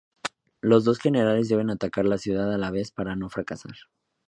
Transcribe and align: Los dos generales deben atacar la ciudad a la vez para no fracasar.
Los 0.61 0.83
dos 0.83 0.97
generales 0.97 1.47
deben 1.47 1.69
atacar 1.69 2.05
la 2.05 2.17
ciudad 2.17 2.51
a 2.51 2.57
la 2.57 2.71
vez 2.71 2.89
para 2.89 3.15
no 3.15 3.29
fracasar. 3.29 3.75